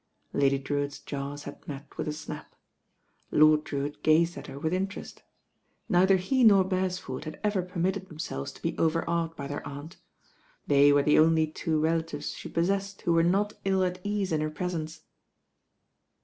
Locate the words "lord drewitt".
3.29-4.01